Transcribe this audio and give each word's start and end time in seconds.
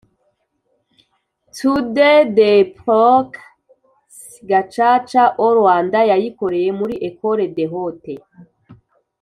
tude 1.55 2.11
des 2.37 2.61
proc 2.79 3.29
s 4.17 4.19
Gacaca 4.49 5.23
au 5.43 5.49
Rwanda 5.59 5.99
Yayikoreye 6.09 6.69
muri 6.79 6.93
Ecole 7.07 7.45
des 7.57 7.69
Hautes 7.73 8.23